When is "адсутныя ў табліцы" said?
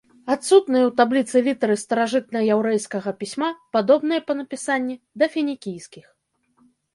0.35-1.41